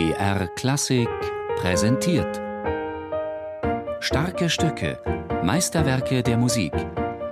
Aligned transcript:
BR 0.00 0.46
Klassik 0.56 1.10
präsentiert. 1.56 2.40
Starke 4.00 4.48
Stücke, 4.48 4.98
Meisterwerke 5.44 6.22
der 6.22 6.38
Musik. 6.38 6.72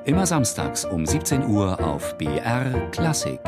Immer 0.05 0.27
samstags 0.27 0.85
um 0.85 1.07
17 1.07 1.47
Uhr 1.47 1.83
auf 1.83 2.19
BR 2.19 2.91
Klassik. 2.91 3.41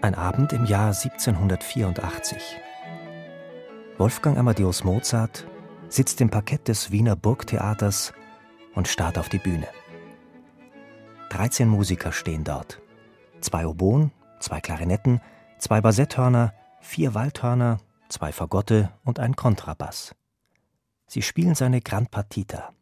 Ein 0.00 0.16
Abend 0.16 0.52
im 0.52 0.64
Jahr 0.64 0.88
1784. 0.88 2.58
Wolfgang 3.96 4.38
Amadeus 4.38 4.82
Mozart 4.82 5.46
sitzt 5.88 6.20
im 6.20 6.30
Parkett 6.30 6.66
des 6.66 6.90
Wiener 6.90 7.14
Burgtheaters 7.14 8.12
und 8.74 8.88
starrt 8.88 9.16
auf 9.16 9.28
die 9.28 9.38
Bühne. 9.38 9.68
13 11.30 11.68
Musiker 11.68 12.12
stehen 12.12 12.44
dort. 12.44 12.82
Zwei 13.40 13.66
Oboen, 13.66 14.12
zwei 14.40 14.60
Klarinetten, 14.60 15.20
zwei 15.58 15.80
Bassetthörner, 15.80 16.52
vier 16.80 17.14
Waldhörner, 17.14 17.78
zwei 18.08 18.32
Fagotte 18.32 18.92
und 19.04 19.18
ein 19.18 19.36
Kontrabass. 19.36 20.14
Sie 21.06 21.22
spielen 21.22 21.54
seine 21.54 21.80
Grand 21.80 22.10
Partita. 22.10 22.72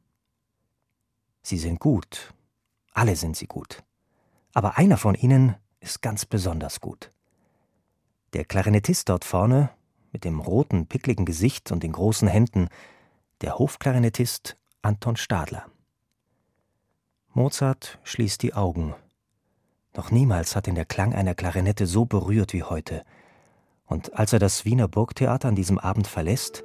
Sie 1.43 1.59
sind 1.59 1.79
gut. 1.79 2.35
Alle 2.93 3.17
sind 3.17 3.37
sie 3.37 3.47
gut. 3.47 3.85
Aber 4.55 4.77
einer 4.79 4.97
von 4.97 5.15
ihnen 5.15 5.55
ist 5.81 6.03
ganz 6.03 6.27
besonders 6.27 6.81
gut. 6.81 7.13
Der 8.33 8.45
Klarinettist 8.45 9.09
dort 9.09 9.25
vorne, 9.25 9.71
mit 10.13 10.25
dem 10.25 10.41
roten, 10.41 10.87
pickligen 10.87 11.25
Gesicht 11.25 11.71
und 11.71 11.83
den 11.83 11.93
großen 11.93 12.29
Händen, 12.29 12.69
der 13.41 13.59
Hofklarinettist 13.59 14.57
Anton 14.83 15.17
Stadler. 15.17 15.67
Mozart 17.39 18.01
schließt 18.03 18.43
die 18.43 18.55
Augen. 18.55 18.97
Noch 19.95 20.11
niemals 20.11 20.57
hat 20.57 20.67
ihn 20.67 20.75
der 20.75 20.85
Klang 20.85 21.15
einer 21.15 21.37
Klarinette 21.37 21.87
so 21.87 22.05
berührt 22.05 22.53
wie 22.53 22.65
heute. 22.65 23.05
Und 23.87 24.19
als 24.19 24.33
er 24.33 24.41
das 24.41 24.65
Wiener 24.65 24.89
Burgtheater 24.89 25.47
an 25.47 25.55
diesem 25.55 25.79
Abend 25.79 26.09
verlässt, 26.09 26.65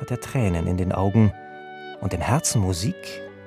hat 0.00 0.10
er 0.10 0.18
Tränen 0.18 0.66
in 0.66 0.78
den 0.78 0.90
Augen 0.90 1.32
und 2.00 2.12
im 2.12 2.20
Herzen 2.20 2.60
Musik, 2.60 2.96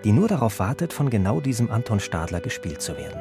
die 0.05 0.13
nur 0.13 0.29
darauf 0.29 0.59
wartet, 0.59 0.93
von 0.93 1.09
genau 1.09 1.41
diesem 1.41 1.69
Anton 1.69 1.99
Stadler 1.99 2.39
gespielt 2.39 2.81
zu 2.81 2.95
werden. 2.95 3.19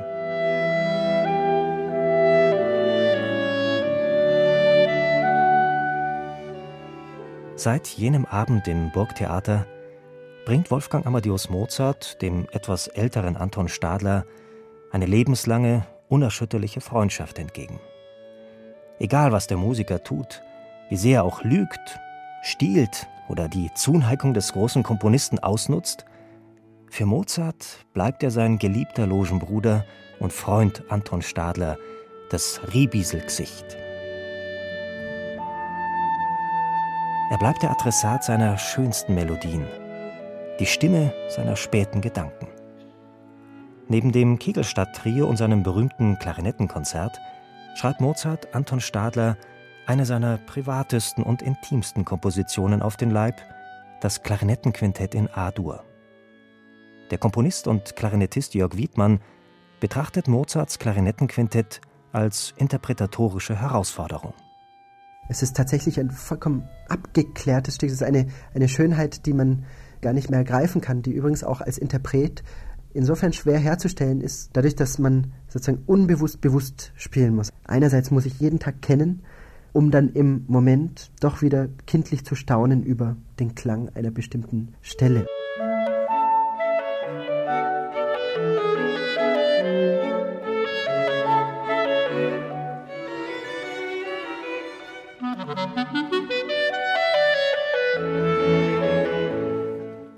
Seit 7.56 7.88
jenem 7.88 8.25
Abend 8.25 8.69
im 8.69 8.92
Burgtheater 8.92 9.66
bringt 10.51 10.73
Wolfgang 10.73 11.06
Amadeus 11.06 11.48
Mozart 11.48 12.20
dem 12.23 12.48
etwas 12.51 12.89
älteren 12.89 13.37
Anton 13.37 13.69
Stadler 13.69 14.27
eine 14.91 15.06
lebenslange, 15.06 15.87
unerschütterliche 16.09 16.81
Freundschaft 16.81 17.39
entgegen. 17.39 17.79
Egal, 18.98 19.31
was 19.31 19.47
der 19.47 19.59
Musiker 19.59 20.03
tut, 20.03 20.43
wie 20.89 20.97
sehr 20.97 21.19
er 21.19 21.25
auch 21.25 21.45
lügt, 21.45 22.01
stiehlt 22.43 23.06
oder 23.28 23.47
die 23.47 23.71
Zuneigung 23.77 24.34
des 24.34 24.53
großen 24.53 24.83
Komponisten 24.83 25.39
ausnutzt, 25.39 26.05
für 26.89 27.06
Mozart 27.06 27.87
bleibt 27.95 28.25
er 28.25 28.33
sein 28.33 28.59
geliebter 28.59 29.06
Logenbruder 29.06 29.84
und 30.19 30.33
Freund 30.33 30.83
Anton 30.89 31.23
Stadler, 31.23 31.78
das 32.31 32.61
Riebieselgesicht. 32.75 33.77
Er 37.31 37.39
bleibt 37.39 37.62
der 37.62 37.71
Adressat 37.71 38.25
seiner 38.25 38.59
schönsten 38.59 39.15
Melodien 39.15 39.69
die 40.61 40.66
Stimme 40.66 41.12
seiner 41.28 41.56
späten 41.56 42.03
Gedanken. 42.03 42.47
Neben 43.89 44.12
dem 44.12 44.39
Kegelstadt-Trio 44.39 45.27
und 45.27 45.36
seinem 45.36 45.62
berühmten 45.62 46.19
Klarinettenkonzert 46.19 47.19
schreibt 47.75 48.00
Mozart 48.00 48.55
Anton 48.55 48.81
Stadler 48.81 49.36
eine 49.86 50.05
seiner 50.05 50.37
privatesten 50.37 51.25
und 51.25 51.43
intimsten 51.43 52.04
Kompositionen 52.04 52.82
auf 52.82 52.97
den 52.97 53.10
Leib, 53.10 53.41
das 54.00 54.22
Klarinettenquintett 54.22 55.15
in 55.15 55.28
A-Dur. 55.28 55.82
Der 57.10 57.19
Komponist 57.19 57.66
und 57.66 57.97
Klarinettist 57.97 58.54
Jörg 58.54 58.77
Wiedmann 58.77 59.21
betrachtet 59.81 60.28
Mozarts 60.28 60.78
Klarinettenquintett 60.78 61.81
als 62.12 62.54
interpretatorische 62.59 63.60
Herausforderung. 63.60 64.34
Es 65.28 65.42
ist 65.42 65.56
tatsächlich 65.56 65.98
ein 65.98 66.10
vollkommen 66.10 66.69
abgeklärtes 66.88 67.77
Stück. 67.77 67.88
Es 67.88 67.97
ist 67.97 68.03
eine, 68.03 68.27
eine 68.54 68.69
Schönheit, 68.69 69.27
die 69.27 69.32
man 69.32 69.65
gar 70.03 70.12
nicht 70.12 70.31
mehr 70.31 70.44
greifen 70.44 70.81
kann, 70.81 71.03
die 71.03 71.12
übrigens 71.12 71.44
auch 71.44 71.61
als 71.61 71.78
Interpret 71.78 72.43
insofern 72.93 73.33
schwer 73.33 73.59
herzustellen 73.59 74.21
ist, 74.21 74.50
dadurch, 74.53 74.75
dass 74.75 74.99
man 74.99 75.33
sozusagen 75.49 75.83
unbewusst 75.87 76.41
bewusst 76.41 76.93
spielen 76.97 77.34
muss. 77.34 77.50
Einerseits 77.65 78.10
muss 78.10 78.27
ich 78.27 78.41
jeden 78.41 78.59
Tag 78.59 78.83
kennen, 78.83 79.22
um 79.72 79.91
dann 79.91 80.09
im 80.09 80.44
Moment 80.49 81.12
doch 81.21 81.43
wieder 81.43 81.69
kindlich 81.87 82.25
zu 82.25 82.34
staunen 82.34 82.83
über 82.83 83.16
den 83.39 83.55
Klang 83.55 83.91
einer 83.94 84.10
bestimmten 84.10 84.75
Stelle. 84.83 85.27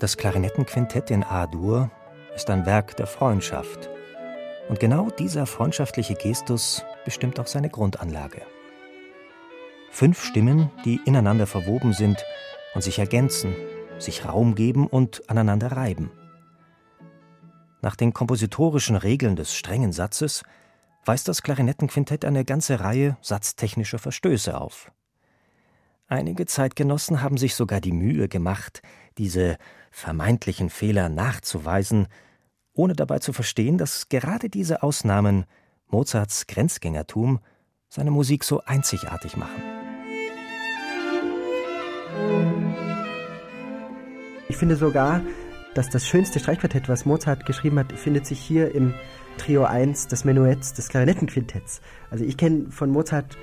Das 0.03 0.17
Klarinettenquintett 0.17 1.11
in 1.11 1.23
A-Dur 1.23 1.89
ist 2.35 2.49
ein 2.49 2.65
Werk 2.65 2.97
der 2.97 3.07
Freundschaft. 3.07 3.89
Und 4.67 4.81
genau 4.81 5.09
dieser 5.09 5.45
freundschaftliche 5.45 6.15
Gestus 6.15 6.83
bestimmt 7.05 7.39
auch 7.39 7.47
seine 7.47 7.69
Grundanlage. 7.69 8.41
Fünf 9.91 10.21
Stimmen, 10.21 10.69
die 10.83 10.99
ineinander 11.05 11.47
verwoben 11.47 11.93
sind 11.93 12.25
und 12.75 12.81
sich 12.81 12.99
ergänzen, 12.99 13.55
sich 13.97 14.25
Raum 14.25 14.55
geben 14.55 14.87
und 14.87 15.29
aneinander 15.29 15.71
reiben. 15.71 16.11
Nach 17.81 17.95
den 17.95 18.11
kompositorischen 18.11 18.97
Regeln 18.97 19.37
des 19.37 19.55
strengen 19.55 19.93
Satzes 19.93 20.43
weist 21.05 21.29
das 21.29 21.43
Klarinettenquintett 21.43 22.25
eine 22.25 22.43
ganze 22.43 22.81
Reihe 22.81 23.15
satztechnischer 23.21 23.99
Verstöße 23.99 24.59
auf. 24.59 24.91
Einige 26.13 26.45
Zeitgenossen 26.45 27.23
haben 27.23 27.37
sich 27.37 27.55
sogar 27.55 27.81
die 27.81 27.91
Mühe 27.91 28.27
gemacht, 28.27 28.83
diese 29.17 29.57
vermeintlichen 29.89 30.69
Fehler 30.69 31.09
nachzuweisen, 31.09 32.07
ohne 32.71 32.93
dabei 32.93 33.17
zu 33.17 33.33
verstehen, 33.33 33.79
dass 33.79 34.09
gerade 34.09 34.47
diese 34.47 34.83
Ausnahmen 34.83 35.45
Mozarts 35.87 36.45
Grenzgängertum 36.45 37.39
seine 37.89 38.11
Musik 38.11 38.43
so 38.43 38.61
einzigartig 38.63 39.37
machen. 39.37 39.59
Ich 44.49 44.57
finde 44.57 44.75
sogar, 44.75 45.21
dass 45.73 45.89
das 45.89 46.05
schönste 46.05 46.39
Streichquartett, 46.39 46.89
was 46.89 47.07
Mozart 47.07 47.47
geschrieben 47.47 47.79
hat, 47.79 47.91
findet 47.91 48.27
sich 48.27 48.39
hier 48.39 48.75
im 48.75 48.93
Trio 49.39 49.63
1 49.63 50.09
des 50.09 50.25
Menuetts 50.25 50.75
des 50.75 50.89
Klarinettenquintetts. 50.89 51.81
Also 52.11 52.23
ich 52.23 52.37
kenne 52.37 52.69
von 52.69 52.91
Mozart 52.91 53.35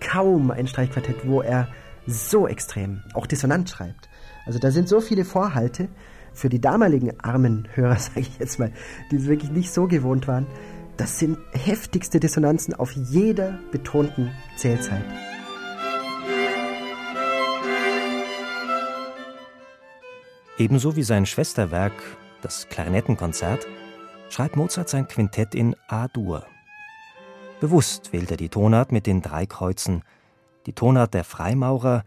kaum 0.00 0.50
ein 0.50 0.66
Streichquartett, 0.66 1.28
wo 1.28 1.40
er 1.40 1.68
so 2.06 2.46
extrem 2.46 3.02
auch 3.14 3.26
dissonant 3.26 3.68
schreibt. 3.68 4.08
Also 4.46 4.58
da 4.58 4.70
sind 4.70 4.88
so 4.88 5.00
viele 5.00 5.24
Vorhalte 5.24 5.88
für 6.32 6.48
die 6.48 6.60
damaligen 6.60 7.18
armen 7.20 7.68
Hörer, 7.74 7.96
sage 7.98 8.20
ich 8.20 8.38
jetzt 8.38 8.58
mal, 8.58 8.72
die 9.10 9.16
es 9.16 9.26
wirklich 9.26 9.50
nicht 9.50 9.72
so 9.72 9.86
gewohnt 9.86 10.28
waren. 10.28 10.46
Das 10.96 11.18
sind 11.18 11.38
heftigste 11.52 12.20
Dissonanzen 12.20 12.72
auf 12.74 12.92
jeder 12.92 13.58
betonten 13.70 14.30
Zählzeit. 14.56 15.04
Ebenso 20.58 20.96
wie 20.96 21.02
sein 21.02 21.26
Schwesterwerk, 21.26 21.92
das 22.40 22.68
Klarinettenkonzert, 22.70 23.66
schreibt 24.30 24.56
Mozart 24.56 24.88
sein 24.88 25.06
Quintett 25.06 25.54
in 25.54 25.76
A-Dur. 25.86 26.46
Bewusst 27.60 28.12
wählt 28.14 28.30
er 28.30 28.38
die 28.38 28.48
Tonart 28.48 28.90
mit 28.90 29.06
den 29.06 29.20
drei 29.20 29.44
Kreuzen, 29.44 30.02
die 30.66 30.72
Tonart 30.72 31.14
der 31.14 31.24
Freimaurer, 31.24 32.04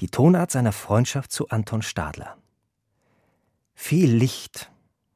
die 0.00 0.08
Tonart 0.08 0.50
seiner 0.50 0.72
Freundschaft 0.72 1.32
zu 1.32 1.48
Anton 1.48 1.82
Stadler. 1.82 2.36
Viel 3.74 4.12
Licht, 4.12 4.70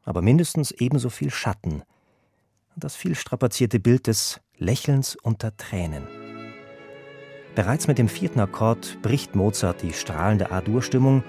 aber 0.05 0.23
mindestens 0.23 0.71
ebenso 0.71 1.11
viel 1.11 1.31
Schatten. 1.31 1.83
Das 2.77 2.97
viel 2.97 3.15
strapazierte 3.15 3.81
Bild 3.81 4.07
des 4.07 4.41
Lächelns 4.57 5.17
unter 5.17 5.57
Tränen. 5.57 6.07
Bereits 7.55 7.87
mit 7.87 7.99
dem 7.99 8.09
vierten 8.09 8.41
Akkord 8.41 9.01
bricht 9.03 9.37
Mozart 9.37 9.83
die 9.83 9.93
strahlende 9.93 10.51
A-Dur-Stimmung, 10.51 11.23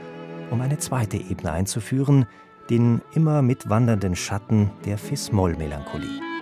um 0.50 0.62
eine 0.62 0.78
zweite 0.80 1.18
Ebene 1.18 1.52
einzuführen, 1.52 2.26
den 2.70 3.02
immer 3.14 3.42
mitwandernden 3.42 4.16
Schatten 4.16 4.72
der 4.86 4.98
Fis-Moll-Melancholie. 4.98 6.35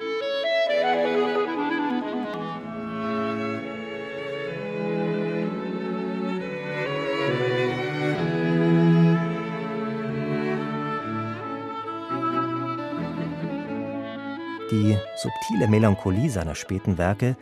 Die 14.74 14.98
subtile 15.16 15.68
Melancholie 15.68 16.31
seiner 16.31 16.56
späten 16.56 16.98
Werke 16.98 17.38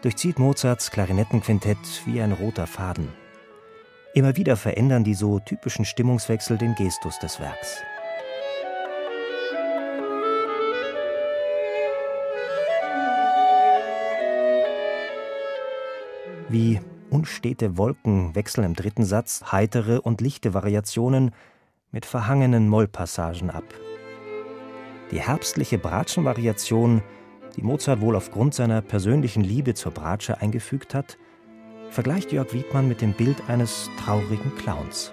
durchzieht 0.00 0.38
Mozarts 0.38 0.90
Klarinettenquintett 0.90 1.76
wie 2.06 2.22
ein 2.22 2.32
roter 2.32 2.66
Faden. 2.66 3.10
Immer 4.14 4.34
wieder 4.36 4.56
verändern 4.56 5.04
die 5.04 5.12
so 5.12 5.40
typischen 5.40 5.84
Stimmungswechsel 5.84 6.56
den 6.56 6.74
Gestus 6.76 7.18
des 7.18 7.38
Werks. 7.38 7.82
Wie 16.48 16.80
unstete 17.10 17.76
Wolken 17.76 18.34
wechseln 18.34 18.64
im 18.64 18.74
dritten 18.74 19.04
Satz 19.04 19.52
heitere 19.52 20.00
und 20.00 20.22
lichte 20.22 20.54
Variationen 20.54 21.32
mit 21.92 22.06
verhangenen 22.06 22.70
Mollpassagen 22.70 23.50
ab. 23.50 23.64
Die 25.10 25.20
herbstliche 25.20 25.76
Bratschenvariation, 25.76 27.02
die 27.56 27.62
Mozart 27.62 28.00
wohl 28.00 28.14
aufgrund 28.14 28.54
seiner 28.54 28.80
persönlichen 28.80 29.42
Liebe 29.42 29.74
zur 29.74 29.90
Bratsche 29.90 30.40
eingefügt 30.40 30.94
hat, 30.94 31.18
vergleicht 31.90 32.30
Jörg 32.30 32.52
Wiedmann 32.52 32.86
mit 32.86 33.00
dem 33.00 33.12
Bild 33.12 33.42
eines 33.48 33.90
traurigen 33.98 34.54
Clowns. 34.54 35.12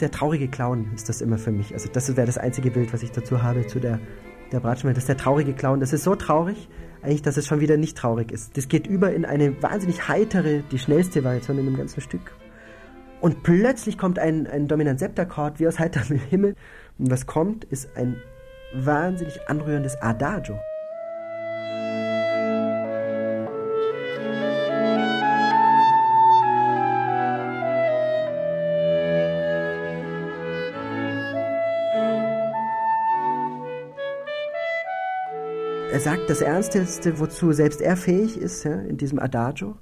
Der 0.00 0.12
traurige 0.12 0.46
Clown 0.46 0.86
ist 0.94 1.08
das 1.08 1.20
immer 1.20 1.36
für 1.36 1.50
mich. 1.50 1.72
Also 1.72 1.88
das 1.92 2.16
wäre 2.16 2.26
das 2.26 2.38
einzige 2.38 2.70
Bild, 2.70 2.92
was 2.92 3.02
ich 3.02 3.10
dazu 3.10 3.42
habe 3.42 3.66
zu 3.66 3.80
der, 3.80 3.98
der 4.52 4.60
Bratschenwelt. 4.60 4.96
Das 4.96 5.04
ist 5.04 5.08
der 5.08 5.16
traurige 5.16 5.52
Clown. 5.52 5.80
Das 5.80 5.92
ist 5.92 6.04
so 6.04 6.14
traurig, 6.14 6.68
eigentlich, 7.02 7.22
dass 7.22 7.36
es 7.36 7.46
schon 7.48 7.58
wieder 7.58 7.76
nicht 7.76 7.96
traurig 7.96 8.30
ist. 8.30 8.56
Das 8.56 8.68
geht 8.68 8.86
über 8.86 9.12
in 9.12 9.24
eine 9.24 9.60
wahnsinnig 9.62 10.06
heitere, 10.06 10.62
die 10.70 10.78
schnellste 10.78 11.24
Variation 11.24 11.58
in 11.58 11.64
dem 11.64 11.76
ganzen 11.76 12.00
Stück. 12.00 12.36
Und 13.24 13.42
plötzlich 13.42 13.96
kommt 13.96 14.18
ein, 14.18 14.46
ein 14.46 14.68
dominant 14.68 14.98
Septakkord 14.98 15.58
wie 15.58 15.66
aus 15.66 15.78
heiterem 15.78 16.18
Himmel. 16.18 16.56
Und 16.98 17.10
was 17.10 17.26
kommt, 17.26 17.64
ist 17.64 17.96
ein 17.96 18.16
wahnsinnig 18.74 19.48
anrührendes 19.48 20.00
Adagio. 20.00 20.58
Er 35.92 36.00
sagt 36.00 36.28
das 36.28 36.40
Ernsteste, 36.40 37.20
wozu 37.20 37.52
selbst 37.52 37.80
er 37.80 37.96
fähig 37.96 38.36
ist, 38.36 38.64
ja, 38.64 38.74
in 38.80 38.96
diesem 38.96 39.20
Adagio. 39.20 39.76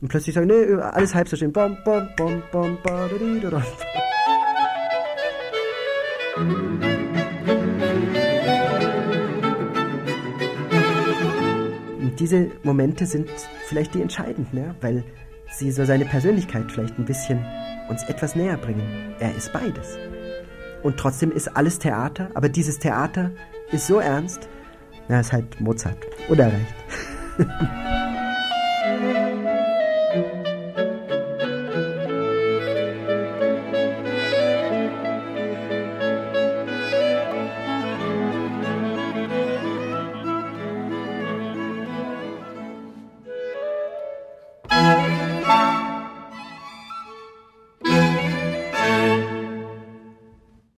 Und 0.00 0.08
plötzlich 0.08 0.34
sagt 0.34 0.50
er, 0.50 0.66
nee, 0.66 0.82
alles 0.82 1.14
halb 1.14 1.28
so 1.28 1.36
schön. 1.36 1.52
Bom, 1.52 1.78
bom, 1.84 2.08
bom, 2.16 2.42
bom, 2.50 2.78
ba, 2.82 3.08
diese 12.20 12.50
Momente 12.62 13.06
sind 13.06 13.28
vielleicht 13.68 13.94
die 13.94 14.02
entscheidenden, 14.02 14.56
ja, 14.56 14.74
weil 14.80 15.04
sie 15.52 15.70
so 15.70 15.84
seine 15.84 16.04
Persönlichkeit 16.04 16.70
vielleicht 16.70 16.98
ein 16.98 17.04
bisschen 17.04 17.44
uns 17.88 18.02
etwas 18.04 18.34
näher 18.34 18.56
bringen. 18.56 19.14
Er 19.20 19.34
ist 19.34 19.52
beides. 19.52 19.96
Und 20.82 20.96
trotzdem 20.96 21.30
ist 21.32 21.48
alles 21.56 21.78
Theater, 21.78 22.30
aber 22.34 22.48
dieses 22.48 22.78
Theater 22.78 23.30
ist 23.70 23.86
so 23.86 23.98
ernst, 23.98 24.48
na, 25.08 25.20
ist 25.20 25.32
halt 25.32 25.60
Mozart. 25.60 25.98
Unerreicht. 26.28 26.74